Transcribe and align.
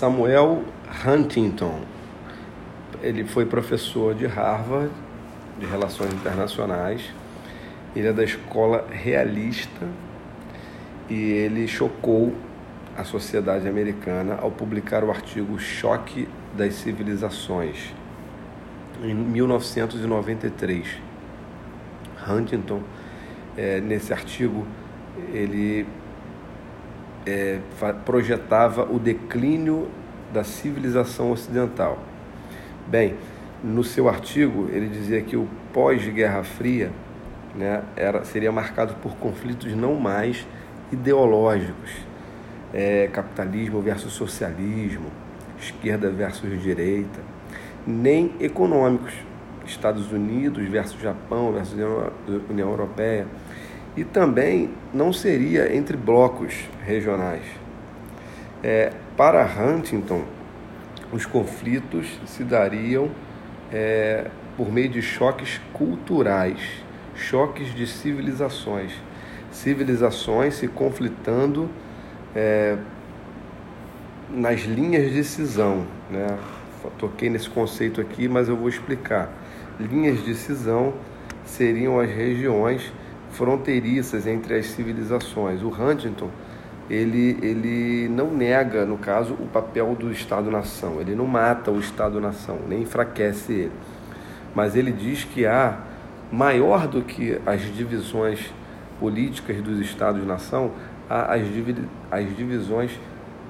Samuel 0.00 0.64
Huntington. 1.04 1.82
Ele 3.02 3.22
foi 3.22 3.44
professor 3.44 4.14
de 4.14 4.24
Harvard 4.24 4.90
de 5.58 5.66
Relações 5.66 6.10
Internacionais. 6.14 7.02
Ele 7.94 8.08
é 8.08 8.12
da 8.14 8.24
escola 8.24 8.86
realista 8.90 9.86
e 11.06 11.14
ele 11.14 11.68
chocou 11.68 12.34
a 12.96 13.04
sociedade 13.04 13.68
americana 13.68 14.38
ao 14.40 14.50
publicar 14.50 15.04
o 15.04 15.10
artigo 15.10 15.58
Choque 15.58 16.26
das 16.56 16.76
Civilizações 16.76 17.92
em 19.02 19.14
1993. 19.14 20.96
Huntington, 22.26 22.80
é, 23.54 23.82
nesse 23.82 24.14
artigo, 24.14 24.66
ele 25.30 25.86
é, 27.30 27.60
projetava 28.04 28.84
o 28.90 28.98
declínio 28.98 29.88
da 30.32 30.44
civilização 30.44 31.30
ocidental. 31.30 31.98
Bem, 32.86 33.14
no 33.62 33.84
seu 33.84 34.08
artigo, 34.08 34.68
ele 34.72 34.88
dizia 34.88 35.20
que 35.20 35.36
o 35.36 35.46
pós-Guerra 35.72 36.42
Fria 36.42 36.90
né, 37.54 37.82
era, 37.96 38.24
seria 38.24 38.50
marcado 38.50 38.94
por 39.02 39.16
conflitos 39.16 39.72
não 39.74 39.94
mais 39.94 40.46
ideológicos, 40.92 41.90
é, 42.72 43.08
capitalismo 43.12 43.80
versus 43.80 44.12
socialismo, 44.12 45.06
esquerda 45.58 46.10
versus 46.10 46.60
direita, 46.62 47.20
nem 47.86 48.34
econômicos, 48.40 49.12
Estados 49.66 50.10
Unidos 50.10 50.66
versus 50.68 51.00
Japão 51.00 51.52
versus 51.52 51.74
União 52.48 52.70
Europeia, 52.70 53.26
e 53.96 54.04
também 54.04 54.70
não 54.92 55.12
seria 55.12 55.74
entre 55.74 55.96
blocos 55.96 56.54
regionais. 56.84 57.42
É, 58.62 58.92
para 59.16 59.44
Huntington, 59.44 60.22
os 61.12 61.26
conflitos 61.26 62.06
se 62.26 62.44
dariam 62.44 63.10
é, 63.72 64.26
por 64.56 64.70
meio 64.70 64.88
de 64.88 65.02
choques 65.02 65.60
culturais, 65.72 66.60
choques 67.14 67.74
de 67.74 67.86
civilizações, 67.86 68.92
civilizações 69.50 70.54
se 70.54 70.68
conflitando 70.68 71.68
é, 72.34 72.76
nas 74.30 74.60
linhas 74.60 75.12
de 75.12 75.24
cisão. 75.24 75.86
Né? 76.10 76.38
Toquei 76.98 77.28
nesse 77.28 77.50
conceito 77.50 78.00
aqui, 78.00 78.28
mas 78.28 78.48
eu 78.48 78.56
vou 78.56 78.68
explicar. 78.68 79.30
Linhas 79.78 80.22
de 80.24 80.34
cisão 80.34 80.94
seriam 81.44 81.98
as 81.98 82.10
regiões 82.10 82.92
fronteiriças 83.40 84.26
entre 84.26 84.54
as 84.54 84.66
civilizações. 84.66 85.62
O 85.62 85.68
Huntington 85.68 86.28
ele, 86.90 87.38
ele 87.40 88.08
não 88.08 88.30
nega, 88.30 88.84
no 88.84 88.98
caso, 88.98 89.32
o 89.32 89.46
papel 89.46 89.94
do 89.94 90.12
Estado-nação, 90.12 91.00
ele 91.00 91.14
não 91.14 91.24
mata 91.24 91.70
o 91.70 91.78
Estado-nação, 91.78 92.58
nem 92.68 92.82
enfraquece 92.82 93.52
ele. 93.52 93.72
Mas 94.54 94.76
ele 94.76 94.92
diz 94.92 95.24
que 95.24 95.46
há, 95.46 95.78
maior 96.30 96.86
do 96.86 97.00
que 97.00 97.40
as 97.46 97.62
divisões 97.74 98.52
políticas 98.98 99.62
dos 99.62 99.78
Estados-nação, 99.78 100.72
há 101.08 101.32
as, 101.34 101.42
as 102.10 102.36
divisões 102.36 102.90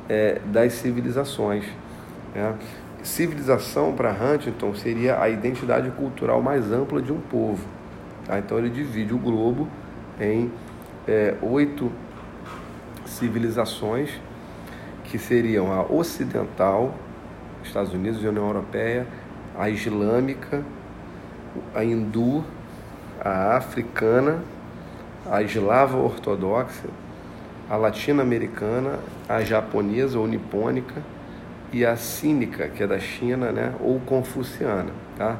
é, 0.08 0.40
das 0.44 0.74
civilizações. 0.74 1.64
Né? 2.32 2.54
Civilização, 3.02 3.92
para 3.94 4.12
Huntington, 4.12 4.72
seria 4.74 5.20
a 5.20 5.28
identidade 5.28 5.90
cultural 5.92 6.40
mais 6.40 6.70
ampla 6.70 7.02
de 7.02 7.10
um 7.10 7.20
povo. 7.20 7.66
Tá? 8.26 8.38
Então 8.38 8.56
ele 8.56 8.70
divide 8.70 9.12
o 9.12 9.18
globo 9.18 9.66
em 10.20 10.52
é, 11.08 11.34
oito 11.42 11.90
civilizações 13.06 14.10
que 15.04 15.18
seriam 15.18 15.72
a 15.72 15.82
ocidental, 15.82 16.94
Estados 17.64 17.92
Unidos 17.92 18.22
e 18.22 18.28
União 18.28 18.46
Europeia, 18.46 19.06
a 19.58 19.68
islâmica, 19.68 20.62
a 21.74 21.84
hindu, 21.84 22.44
a 23.20 23.56
africana, 23.56 24.42
a 25.30 25.42
eslava 25.42 25.96
ortodoxa, 25.96 26.88
a 27.68 27.76
latino-americana, 27.76 28.98
a 29.28 29.42
japonesa 29.42 30.18
ou 30.18 30.26
nipônica 30.26 31.02
e 31.72 31.84
a 31.84 31.96
cínica, 31.96 32.68
que 32.68 32.82
é 32.82 32.86
da 32.86 32.98
China, 32.98 33.52
né, 33.52 33.74
ou 33.80 34.00
confuciana, 34.00 34.90
tá? 35.16 35.36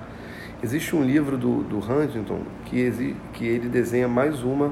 Existe 0.62 0.94
um 0.94 1.02
livro 1.02 1.38
do, 1.38 1.62
do 1.62 1.78
Huntington 1.78 2.42
que, 2.66 3.16
que 3.32 3.46
ele 3.46 3.68
desenha 3.68 4.06
mais 4.06 4.42
uma 4.42 4.70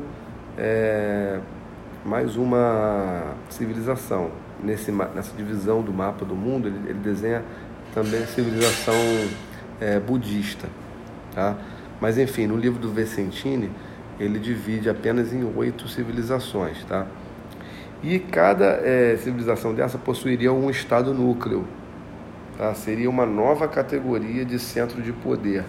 é, 0.59 1.41
mais 2.05 2.37
uma 2.37 3.35
civilização. 3.49 4.31
Nesse, 4.63 4.91
nessa 4.91 5.35
divisão 5.37 5.83
do 5.83 5.93
mapa 5.93 6.25
do 6.25 6.35
mundo, 6.35 6.69
ele, 6.69 6.91
ele 6.91 6.99
desenha 6.99 7.45
também 7.95 8.23
a 8.23 8.27
civilização 8.27 8.95
é, 9.81 10.01
budista. 10.01 10.69
Tá? 11.35 11.57
Mas, 12.01 12.19
enfim, 12.19 12.47
no 12.47 12.57
livro 12.57 12.79
do 12.79 12.91
Vicentini, 12.91 13.71
ele 14.19 14.39
divide 14.39 14.91
apenas 14.91 15.33
em 15.33 15.45
oito 15.57 15.89
civilizações. 15.89 16.85
Tá? 16.85 17.07
E 18.03 18.19
cada 18.19 18.65
é, 18.65 19.17
civilização 19.17 19.73
dessa 19.73 19.97
possuiria 19.97 20.53
um 20.53 20.69
estado 20.69 21.15
núcleo. 21.15 21.65
Tá? 22.59 22.75
Seria 22.75 23.09
uma 23.09 23.25
nova 23.25 23.69
categoria 23.69 24.45
de 24.45 24.59
centro 24.59 25.01
de 25.01 25.13
poder. 25.13 25.65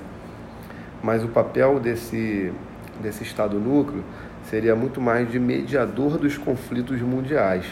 Mas 1.04 1.24
o 1.24 1.28
papel 1.28 1.80
desse, 1.80 2.52
desse 3.00 3.22
estado 3.22 3.60
núcleo 3.60 4.04
seria 4.50 4.76
muito 4.76 5.00
mais 5.00 5.32
de 5.32 5.40
mediador 5.40 6.18
dos 6.18 6.36
conflitos 6.36 7.00
mundiais. 7.00 7.64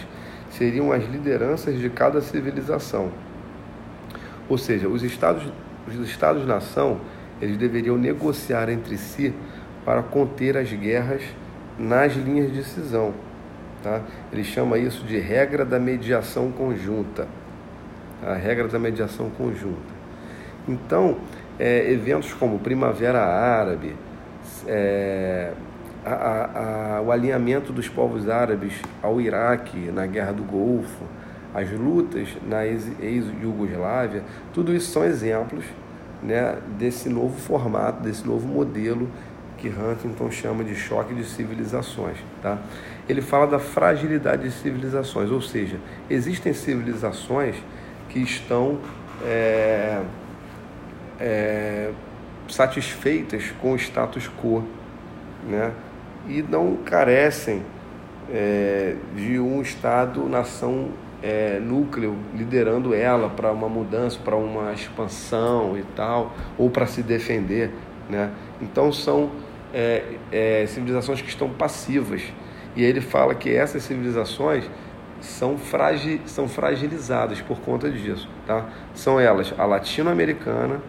Seriam 0.51 0.91
as 0.91 1.03
lideranças 1.09 1.79
de 1.79 1.89
cada 1.89 2.21
civilização. 2.21 3.11
Ou 4.47 4.57
seja, 4.57 4.87
os 4.87 5.01
estados, 5.01 5.43
os 5.87 6.07
estados-nação, 6.07 7.01
eles 7.41 7.57
deveriam 7.57 7.97
negociar 7.97 8.69
entre 8.69 8.97
si 8.97 9.33
para 9.83 10.03
conter 10.03 10.55
as 10.57 10.71
guerras 10.71 11.23
nas 11.77 12.13
linhas 12.15 12.53
de 12.53 12.63
cisão. 12.63 13.13
Tá? 13.81 14.01
Ele 14.31 14.43
chama 14.43 14.77
isso 14.77 15.03
de 15.05 15.17
regra 15.17 15.65
da 15.65 15.79
mediação 15.79 16.51
conjunta. 16.51 17.27
A 18.25 18.33
regra 18.33 18.67
da 18.67 18.79
mediação 18.79 19.29
conjunta. 19.29 19.97
Então, 20.67 21.17
é, 21.59 21.91
eventos 21.91 22.33
como 22.33 22.59
Primavera 22.59 23.23
Árabe, 23.23 23.95
é, 24.65 25.51
a, 26.05 26.97
a, 26.97 27.01
o 27.01 27.11
alinhamento 27.11 27.73
dos 27.73 27.87
povos 27.87 28.29
árabes 28.29 28.73
ao 29.01 29.19
Iraque 29.19 29.91
na 29.91 30.05
Guerra 30.05 30.31
do 30.31 30.43
Golfo, 30.43 31.03
as 31.53 31.69
lutas 31.71 32.29
na 32.47 32.65
ex-Yugoslávia, 32.65 34.23
tudo 34.53 34.75
isso 34.75 34.91
são 34.91 35.03
exemplos 35.03 35.65
né, 36.21 36.57
desse 36.77 37.09
novo 37.09 37.39
formato, 37.39 38.03
desse 38.03 38.25
novo 38.27 38.47
modelo 38.47 39.09
que 39.57 39.69
Huntington 39.69 40.29
chama 40.29 40.63
de 40.63 40.75
choque 40.75 41.13
de 41.15 41.23
civilizações. 41.23 42.17
Tá? 42.41 42.59
Ele 43.09 43.21
fala 43.21 43.47
da 43.47 43.59
fragilidade 43.59 44.43
de 44.43 44.51
civilizações, 44.51 45.31
ou 45.31 45.41
seja, 45.41 45.77
existem 46.09 46.53
civilizações 46.53 47.55
que 48.09 48.19
estão 48.19 48.79
é, 49.23 50.01
é, 51.19 51.91
satisfeitas 52.47 53.51
com 53.61 53.73
o 53.73 53.75
status 53.75 54.29
quo, 54.41 54.63
né? 55.47 55.71
e 56.27 56.41
não 56.41 56.77
carecem 56.77 57.63
é, 58.31 58.95
de 59.15 59.39
um 59.39 59.61
Estado-nação 59.61 60.89
é, 61.23 61.59
núcleo 61.59 62.15
liderando 62.35 62.93
ela 62.93 63.29
para 63.29 63.51
uma 63.51 63.69
mudança, 63.69 64.19
para 64.23 64.35
uma 64.35 64.73
expansão 64.73 65.77
e 65.77 65.83
tal, 65.95 66.33
ou 66.57 66.69
para 66.69 66.85
se 66.85 67.01
defender. 67.01 67.71
Né? 68.09 68.31
Então 68.61 68.91
são 68.91 69.31
é, 69.73 70.03
é, 70.31 70.65
civilizações 70.67 71.21
que 71.21 71.29
estão 71.29 71.49
passivas. 71.49 72.21
E 72.75 72.83
ele 72.83 73.01
fala 73.01 73.33
que 73.33 73.53
essas 73.53 73.83
civilizações 73.83 74.69
são, 75.21 75.57
fragi 75.57 76.21
são 76.25 76.47
fragilizadas 76.47 77.41
por 77.41 77.59
conta 77.59 77.89
disso. 77.89 78.29
Tá? 78.45 78.65
São 78.93 79.19
elas 79.19 79.53
a 79.57 79.65
latino-americana 79.65 80.79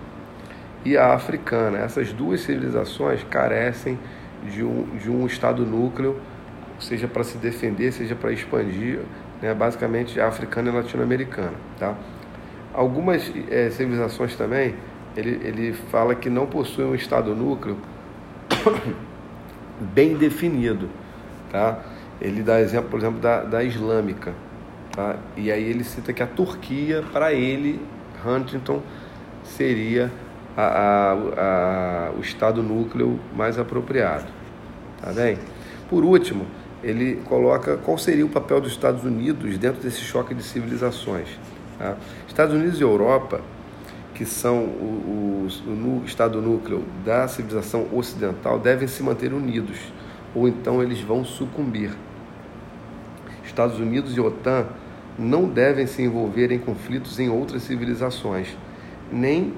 e 0.85 0.97
a 0.97 1.15
africana. 1.15 1.79
Essas 1.79 2.13
duas 2.13 2.41
civilizações 2.41 3.25
carecem 3.25 3.99
de 4.51 4.63
um, 4.63 4.85
de 4.97 5.11
um 5.11 5.27
Estado 5.27 5.65
núcleo, 5.65 6.21
seja 6.79 7.09
para 7.09 7.25
se 7.25 7.39
defender, 7.39 7.93
seja 7.93 8.15
para 8.15 8.33
expandir, 8.33 9.01
né, 9.43 9.53
basicamente 9.55 10.21
africana 10.21 10.71
e 10.71 10.73
latino-americana. 10.73 11.55
Tá? 11.79 11.95
Algumas 12.73 13.33
é, 13.51 13.71
civilizações 13.71 14.37
também, 14.37 14.75
ele, 15.17 15.41
ele 15.43 15.73
fala 15.73 16.15
que 16.15 16.31
não 16.31 16.47
possuem 16.47 16.89
um 16.89 16.95
Estado 16.95 17.35
núcleo 17.35 17.77
bem 19.81 20.15
definido. 20.15 20.89
Tá? 21.51 21.83
Ele 22.21 22.43
dá 22.43 22.61
exemplo, 22.61 22.91
por 22.91 22.99
exemplo, 22.99 23.21
da, 23.21 23.43
da 23.43 23.63
islâmica. 23.63 24.35
Tá? 24.93 25.17
E 25.37 25.53
aí 25.53 25.63
ele 25.63 25.85
cita 25.85 26.13
que 26.13 26.23
a 26.23 26.27
Turquia, 26.27 27.05
para 27.13 27.33
ele, 27.33 27.81
Huntington, 28.25 28.83
seria 29.45 30.11
a, 30.57 30.63
a, 30.63 31.13
a, 31.13 32.11
o 32.19 32.21
estado 32.21 32.63
núcleo 32.63 33.19
mais 33.37 33.59
apropriado. 33.59 34.27
Tá 35.01 35.13
bem? 35.13 35.39
Por 35.89 36.05
último, 36.05 36.45
ele 36.83 37.17
coloca 37.25 37.77
qual 37.77 37.97
seria 37.97 38.27
o 38.27 38.29
papel 38.29 38.61
dos 38.61 38.73
Estados 38.73 39.05
Unidos 39.05 39.57
dentro 39.57 39.81
desse 39.81 40.01
choque 40.01 40.35
de 40.35 40.43
civilizações. 40.43 41.29
Tá? 41.79 41.97
Estados 42.27 42.55
Unidos 42.55 42.81
e 42.81 42.83
Europa, 42.83 43.41
que 44.15 44.25
são 44.25 44.65
os, 45.45 45.61
o, 45.61 45.71
o 45.71 46.03
estado 46.05 46.43
núcleo 46.43 46.85
da 47.05 47.29
civilização 47.29 47.87
ocidental, 47.93 48.59
devem 48.59 48.89
se 48.89 49.03
manter 49.03 49.33
unidos, 49.33 49.79
ou 50.35 50.49
então 50.49 50.83
eles 50.83 51.01
vão 51.01 51.25
sucumbir. 51.25 51.93
Estados 53.59 53.81
Unidos 53.81 54.17
e 54.17 54.21
OTAN 54.21 54.67
não 55.19 55.49
devem 55.49 55.85
se 55.85 56.01
envolver 56.01 56.53
em 56.53 56.61
conflitos 56.61 57.19
em 57.19 57.29
outras 57.29 57.63
civilizações, 57.63 58.57
nem, 59.11 59.53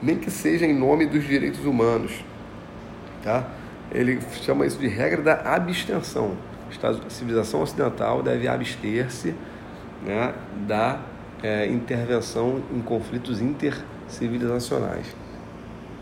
nem 0.00 0.16
que 0.16 0.30
seja 0.30 0.64
em 0.64 0.72
nome 0.72 1.06
dos 1.06 1.24
direitos 1.24 1.64
humanos. 1.64 2.24
Tá? 3.24 3.48
Ele 3.90 4.20
chama 4.42 4.64
isso 4.64 4.78
de 4.78 4.86
regra 4.86 5.22
da 5.22 5.54
abstenção. 5.54 6.36
A 6.80 7.10
civilização 7.10 7.62
ocidental 7.62 8.22
deve 8.22 8.46
abster-se 8.46 9.34
né, 10.06 10.32
da 10.66 11.00
é, 11.42 11.66
intervenção 11.66 12.62
em 12.72 12.80
conflitos 12.80 13.42
intercivilizacionais. 13.42 15.06